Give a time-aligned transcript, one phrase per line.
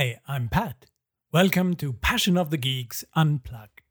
[0.00, 0.86] Hi, I'm Pat.
[1.30, 3.82] Welcome to Passion of the Geeks Unplugged.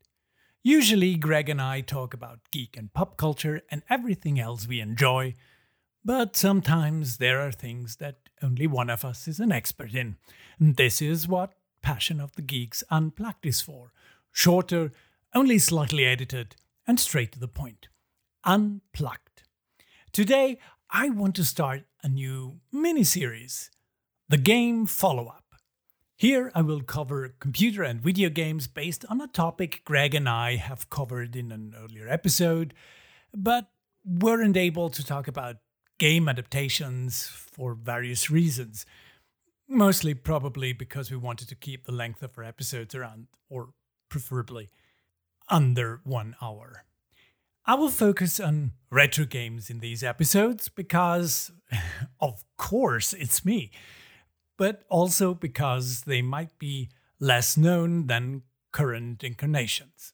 [0.64, 5.36] Usually, Greg and I talk about geek and pop culture and everything else we enjoy,
[6.04, 10.15] but sometimes there are things that only one of us is an expert in.
[10.60, 13.91] And this is what Passion of the Geeks Unplugged is for
[14.32, 14.91] shorter,
[15.33, 16.55] only slightly edited,
[16.88, 17.88] and straight to the point.
[18.43, 19.43] Unplugged.
[20.11, 23.69] Today, I want to start a new mini series
[24.27, 25.43] The Game Follow Up.
[26.16, 30.55] Here I will cover computer and video games based on a topic Greg and I
[30.55, 32.73] have covered in an earlier episode,
[33.33, 33.69] but
[34.03, 35.58] weren't able to talk about
[36.00, 38.86] game adaptations for various reasons.
[39.67, 43.69] Mostly probably because we wanted to keep the length of our episodes around, or
[44.09, 44.69] preferably
[45.47, 46.86] under one hour.
[47.66, 51.52] I will focus on retro games in these episodes because,
[52.19, 53.72] of course, it's me
[54.59, 60.13] but also because they might be less known than current incarnations.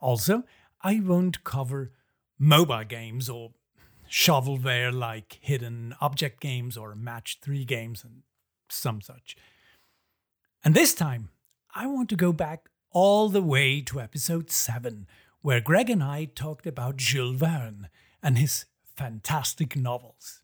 [0.00, 0.44] Also,
[0.82, 1.90] I won't cover
[2.38, 3.50] mobile games or
[4.12, 8.22] shovelware like hidden object games or match 3 games and
[8.68, 9.34] some such.
[10.62, 11.30] And this time,
[11.74, 15.06] I want to go back all the way to episode 7,
[15.40, 17.88] where Greg and I talked about Jules Verne
[18.22, 20.42] and his fantastic novels.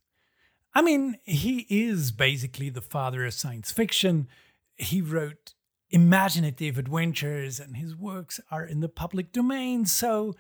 [0.75, 4.29] I mean, he is basically the father of science fiction.
[4.77, 5.53] He wrote
[5.91, 10.35] imaginative adventures, and his works are in the public domain, so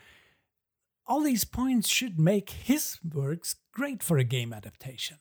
[1.08, 5.18] all these points should make his works great for a game adaptation.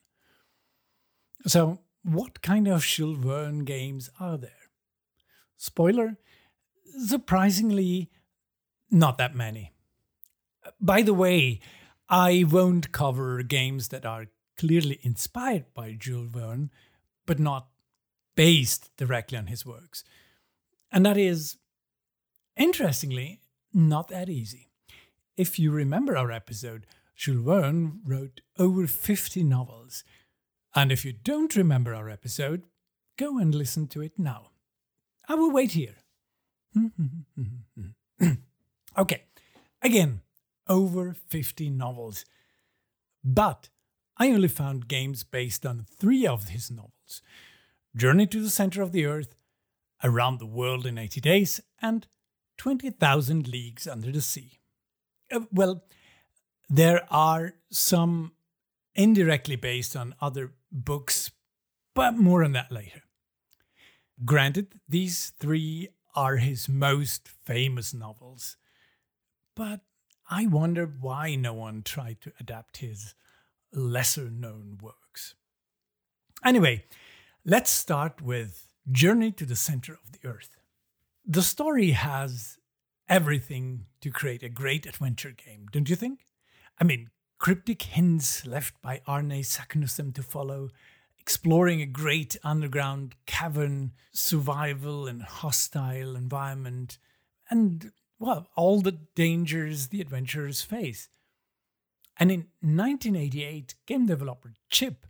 [1.45, 4.51] So, what kind of Jules Verne games are there?
[5.57, 6.17] Spoiler
[6.97, 8.09] surprisingly,
[8.89, 9.73] not that many.
[10.79, 11.59] By the way,
[12.09, 14.27] I won't cover games that are
[14.57, 16.71] clearly inspired by Jules Verne,
[17.25, 17.67] but not
[18.35, 20.03] based directly on his works.
[20.91, 21.57] And that is,
[22.55, 23.41] interestingly,
[23.73, 24.66] not that easy.
[25.37, 30.03] If you remember our episode, Jules Verne wrote over 50 novels.
[30.75, 32.63] And if you don't remember our episode,
[33.17, 34.49] go and listen to it now.
[35.29, 35.97] I will wait here.
[38.97, 39.23] okay,
[39.83, 40.21] again,
[40.67, 42.25] over 50 novels.
[43.23, 43.69] But
[44.17, 47.21] I only found games based on three of his novels
[47.95, 49.35] Journey to the Center of the Earth,
[50.03, 52.07] Around the World in 80 Days, and
[52.57, 54.57] 20,000 Leagues Under the Sea.
[55.31, 55.83] Uh, well,
[56.69, 58.33] there are some
[58.95, 61.31] indirectly based on other books,
[61.93, 63.03] but more on that later.
[64.25, 68.57] Granted, these three are his most famous novels,
[69.55, 69.81] but
[70.29, 73.13] I wonder why no one tried to adapt his
[73.71, 75.35] lesser known works.
[76.43, 76.85] Anyway,
[77.45, 80.57] let's start with Journey to the Center of the Earth.
[81.25, 82.57] The story has
[83.09, 86.25] everything to create a great adventure game, don't you think?
[86.79, 87.09] I mean,
[87.39, 90.69] cryptic hints left by Arne Saknussemm to follow,
[91.19, 96.97] exploring a great underground cavern, survival in a hostile environment,
[97.49, 101.09] and, well, all the dangers the adventurers face.
[102.19, 105.05] And in 1988, game developer Chip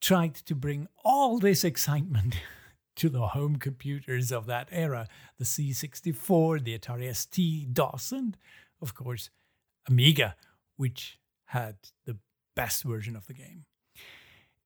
[0.00, 2.36] tried to bring all this excitement
[2.96, 5.08] to the home computers of that era
[5.38, 8.36] the C64, the Atari ST, DOS, and
[8.80, 9.30] of course,
[9.88, 10.34] Amiga,
[10.76, 12.16] which had the
[12.54, 13.64] best version of the game.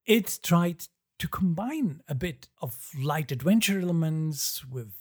[0.05, 0.87] It tried
[1.19, 4.93] to combine a bit of light adventure elements with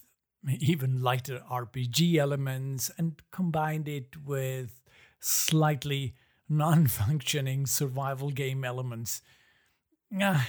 [0.46, 4.80] even lighter RPG elements and combined it with
[5.20, 6.14] slightly
[6.48, 9.22] non functioning survival game elements.
[10.20, 10.46] Ah,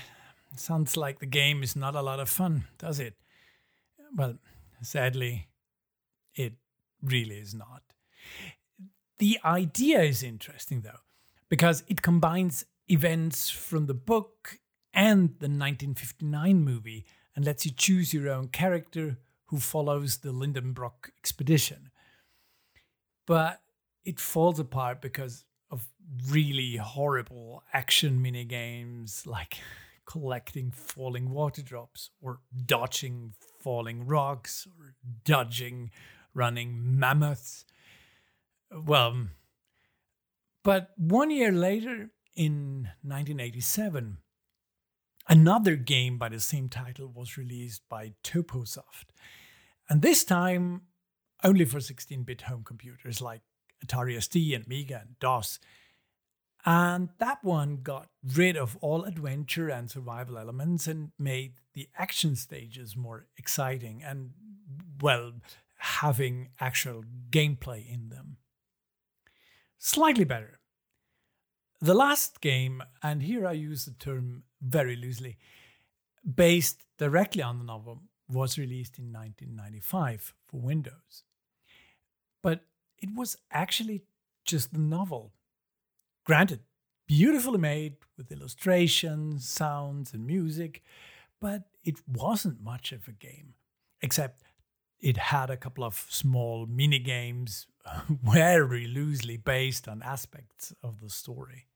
[0.56, 3.16] Sounds like the game is not a lot of fun, does it?
[4.16, 4.36] Well,
[4.82, 5.48] sadly,
[6.36, 6.54] it
[7.02, 7.84] really is not.
[9.20, 11.02] The idea is interesting, though,
[11.50, 14.60] because it combines events from the book
[14.94, 17.06] and the 1959 movie
[17.36, 21.92] and lets you choose your own character who follows the Lindenbrock expedition.
[23.26, 23.62] But
[24.04, 25.88] it falls apart because of
[26.28, 29.58] really horrible action mini games like
[30.12, 35.92] collecting falling water drops or dodging falling rocks or dodging
[36.34, 37.66] running mammoths.
[38.72, 39.28] Well, mm,
[40.64, 44.18] but one year later, in 1987,
[45.28, 49.12] Another game by the same title was released by Toposoft,
[49.90, 50.82] and this time
[51.44, 53.42] only for 16 bit home computers like
[53.86, 55.60] Atari ST and Amiga and DOS.
[56.66, 62.36] And that one got rid of all adventure and survival elements and made the action
[62.36, 64.32] stages more exciting and,
[65.02, 65.34] well,
[65.78, 68.38] having actual gameplay in them.
[69.80, 70.60] Slightly better.
[71.80, 75.38] The last game, and here I use the term very loosely,
[76.24, 81.24] based directly on the novel, was released in 1995 for Windows.
[82.44, 82.62] But
[83.00, 84.04] it was actually
[84.46, 85.34] just the novel.
[86.26, 86.62] Granted,
[87.08, 90.84] beautifully made with illustrations, sounds, and music,
[91.40, 93.56] but it wasn't much of a game,
[94.02, 94.44] except
[95.00, 97.68] it had a couple of small mini games
[98.10, 101.68] very loosely based on aspects of the story.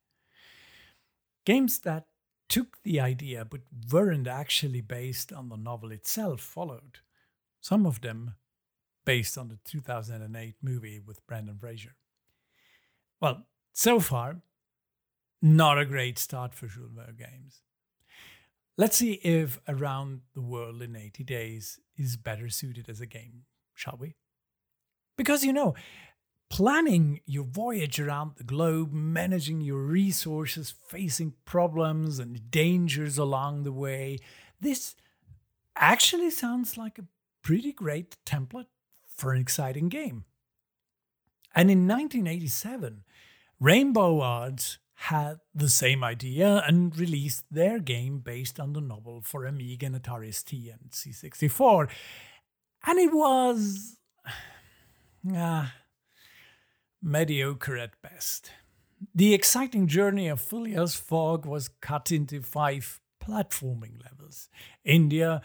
[1.45, 2.05] Games that
[2.47, 3.61] took the idea but
[3.91, 6.99] weren't actually based on the novel itself followed.
[7.61, 8.35] Some of them
[9.05, 11.95] based on the 2008 movie with Brendan Fraser.
[13.19, 13.45] Well,
[13.75, 14.37] so far,
[15.41, 17.61] not a great start for Jules games.
[18.77, 23.43] Let's see if Around the World in 80 Days is better suited as a game,
[23.73, 24.15] shall we?
[25.17, 25.75] Because you know,
[26.49, 33.73] planning your voyage around the globe, managing your resources, facing problems and dangers along the
[33.73, 34.19] way,
[34.59, 34.95] this
[35.75, 37.05] actually sounds like a
[37.41, 38.67] pretty great template
[39.05, 40.23] for an exciting game.
[41.53, 43.04] And in 1987,
[43.59, 49.45] Rainbow Arts had the same idea and released their game based on the novel for
[49.45, 51.89] Amiga and Atari ST and C64.
[52.87, 53.97] And it was.
[55.35, 55.67] Uh,
[57.01, 58.51] mediocre at best.
[59.13, 64.49] The exciting journey of Phileas Fogg was cut into five platforming levels.
[64.83, 65.41] India,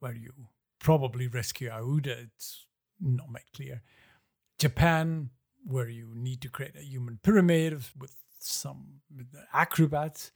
[0.00, 0.32] where you
[0.78, 2.66] probably rescue Aouda, it's
[3.00, 3.82] not made clear.
[4.58, 5.30] Japan,
[5.64, 9.00] where you need to create a human pyramid with some
[9.52, 10.32] acrobats.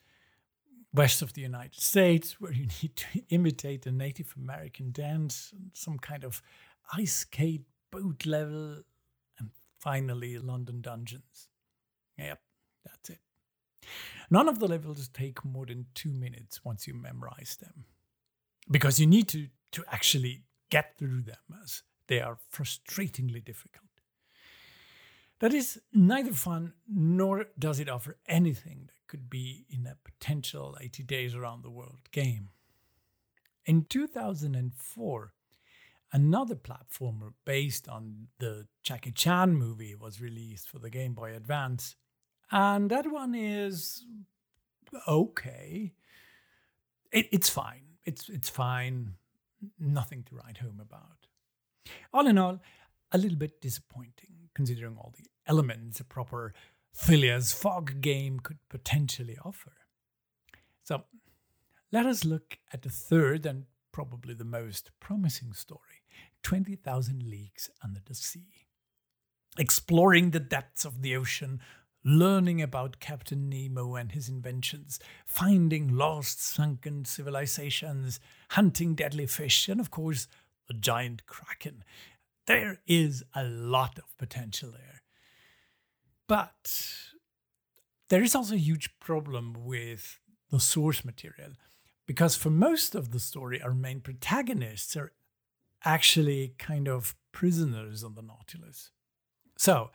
[0.93, 5.99] West of the United States, where you need to imitate a Native American dance, some
[5.99, 6.41] kind of
[6.93, 8.83] ice skate boat level,
[9.39, 9.51] and
[9.81, 11.49] finally London Dungeons.
[12.17, 12.41] Yep,
[12.85, 13.19] that's it.
[14.31, 17.85] None of the levels take more than two minutes once you memorize them,
[18.71, 23.94] because you need to to actually get through them as they are frustratingly difficult.
[25.45, 30.75] That is neither fun nor does it offer anything that could be in a potential
[30.81, 32.49] 80 Days Around the World game.
[33.67, 35.33] In 2004,
[36.15, 41.97] another platformer based on the Jackie Chan movie was released for the Game Boy Advance,
[42.51, 44.07] and that one is
[45.07, 45.93] okay.
[47.13, 47.99] It, it's fine.
[48.07, 49.17] It's it's fine.
[49.79, 51.27] Nothing to write home about.
[52.15, 52.63] All in all,
[53.15, 56.53] a little bit disappointing, considering all the elements a proper
[56.93, 59.73] Phileas Fogg game could potentially offer.
[60.83, 61.05] So,
[61.93, 66.03] let us look at the third and probably the most promising story
[66.43, 68.67] 20,000 Leagues Under the Sea.
[69.57, 71.61] Exploring the depths of the ocean,
[72.05, 78.19] learning about Captain Nemo and his inventions, finding lost, sunken civilizations,
[78.51, 80.27] hunting deadly fish, and of course,
[80.67, 81.85] the giant kraken.
[82.47, 85.03] There is a lot of potential there.
[86.29, 86.93] But
[88.09, 90.19] there is also a huge problem with
[90.51, 91.53] the source material
[92.07, 95.13] because for most of the story, our main protagonists are
[95.85, 98.91] actually kind of prisoners on the Nautilus.
[99.59, 99.91] So,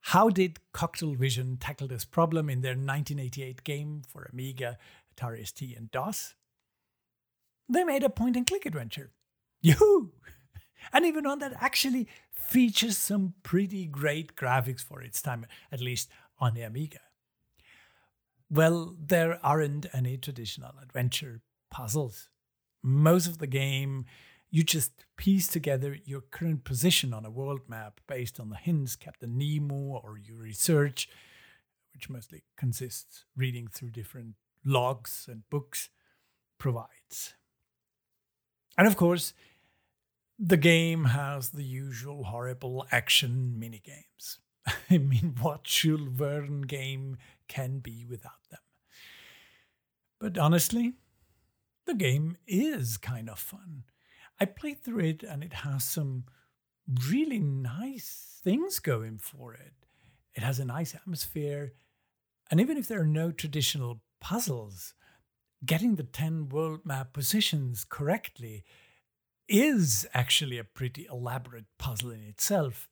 [0.00, 4.78] how did Coktel Vision tackle this problem in their 1988 game for Amiga,
[5.14, 6.34] Atari ST, and DOS?
[7.68, 9.12] They made a point and click adventure.
[9.60, 10.12] Yoo!
[10.92, 16.10] And even one that actually features some pretty great graphics for its time, at least
[16.38, 17.00] on the Amiga.
[18.50, 22.28] Well, there aren't any traditional adventure puzzles.
[22.82, 24.06] Most of the game,
[24.50, 28.96] you just piece together your current position on a world map based on the hints
[28.96, 31.08] Captain Nemo or your research,
[31.92, 34.34] which mostly consists reading through different
[34.64, 35.88] logs and books,
[36.58, 37.34] provides.
[38.76, 39.32] And of course,
[40.42, 44.38] the game has the usual horrible action minigames.
[44.90, 48.60] I mean, what Verne game can be without them?
[50.18, 50.94] But honestly,
[51.84, 53.84] the game is kind of fun.
[54.38, 56.24] I played through it and it has some
[57.10, 59.74] really nice things going for it.
[60.34, 61.74] It has a nice atmosphere,
[62.50, 64.94] and even if there are no traditional puzzles,
[65.66, 68.64] getting the 10 world map positions correctly
[69.50, 72.88] is actually a pretty elaborate puzzle in itself.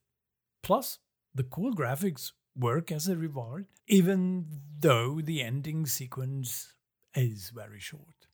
[0.63, 0.99] Plus,
[1.33, 4.47] the cool graphics work as a reward, even
[4.81, 6.75] though the ending sequence
[7.15, 8.27] is very short.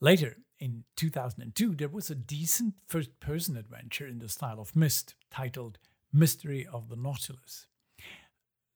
[0.00, 5.14] Later, in 2002, there was a decent first person adventure in the style of Myst
[5.30, 5.78] titled
[6.12, 7.66] Mystery of the Nautilus.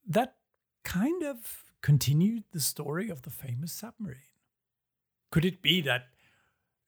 [0.06, 0.36] That
[0.84, 4.18] kind of continued the story of the famous submarine.
[5.32, 6.08] Could it be that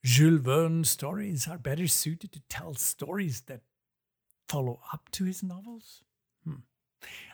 [0.03, 3.61] Jules Verne stories are better suited to tell stories that
[4.47, 6.03] follow up to his novels?
[6.43, 6.61] Hmm.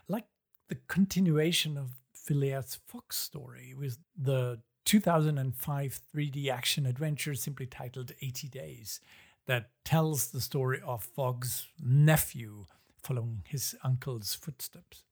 [0.07, 0.25] Like
[0.67, 8.47] the continuation of Phileas Fogg's story with the 2005 3D action adventure simply titled 80
[8.49, 8.99] Days
[9.47, 12.65] that tells the story of Fogg's nephew
[13.01, 15.03] following his uncle's footsteps.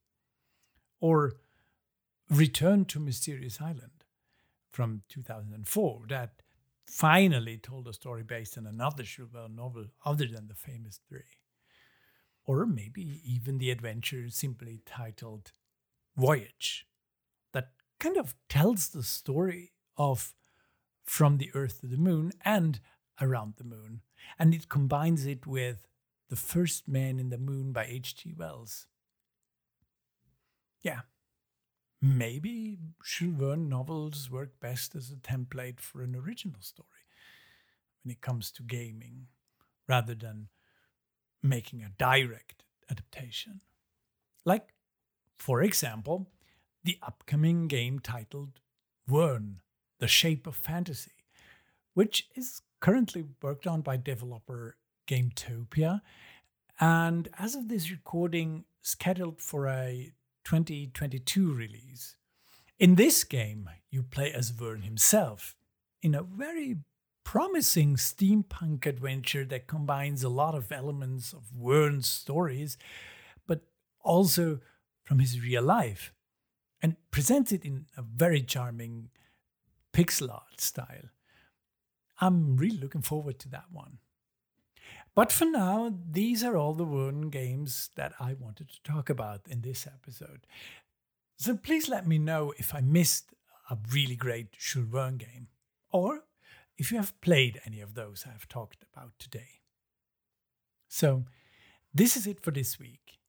[1.00, 1.34] Or
[2.30, 4.06] Return to Mysterious Island
[4.72, 6.42] from 2004 that
[6.86, 11.40] finally told a story based on another Verne novel other than the famous three.
[12.46, 15.52] Or maybe even the adventure simply titled
[16.18, 16.86] Voyage
[17.54, 20.34] that kind of tells the story of
[21.06, 22.80] From the Earth to the Moon and
[23.22, 24.02] Around the Moon.
[24.38, 25.88] And it combines it with
[26.30, 28.34] The First Man in the Moon by H.G.
[28.38, 28.88] Wells.
[30.82, 31.02] Yeah,
[32.04, 36.90] maybe Jules Verne novels work best as a template for an original story
[38.04, 39.28] when it comes to gaming,
[39.88, 40.50] rather than
[41.42, 43.62] making a direct adaptation.
[44.44, 44.74] Like,
[45.38, 46.28] for example,
[46.84, 48.60] the upcoming game titled
[49.08, 49.62] Verne,
[50.00, 51.24] The Shape of Fantasy,
[51.94, 54.76] which is currently worked on by developer
[55.08, 56.02] Gametopia,
[56.82, 60.12] and as of this recording, scheduled for a
[60.44, 62.16] 2022 release.
[62.80, 65.56] In this game, you play as Verne himself
[66.02, 66.78] in a very
[67.24, 72.78] promising steampunk adventure that combines a lot of elements of Verne's stories,
[73.48, 73.62] but
[74.02, 74.60] also
[75.04, 76.14] from his real life
[76.82, 79.10] and presents it in a very charming
[79.94, 81.10] pixel art style.
[82.20, 84.00] I'm really looking forward to that one.
[85.16, 89.42] But for now, these are all the Verne games that I wanted to talk about
[89.48, 90.48] in this episode.
[91.38, 93.34] So please let me know if I missed
[93.70, 95.48] a really great Jules game,
[95.92, 96.24] or
[96.78, 99.62] if you have played any of those I've talked about today.
[100.88, 101.26] So,
[101.94, 103.20] this is it for this week.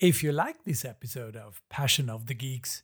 [0.00, 2.82] If you like this episode of Passion of the Geeks,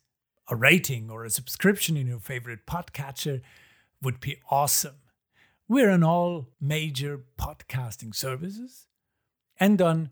[0.49, 3.41] a rating or a subscription in your favorite podcatcher
[4.01, 5.00] would be awesome.
[5.71, 8.87] We're on all major podcasting services
[9.57, 10.11] and on